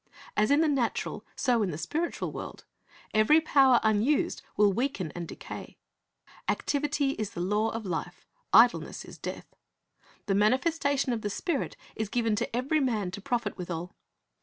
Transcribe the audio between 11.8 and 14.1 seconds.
is given to every man to profit withal."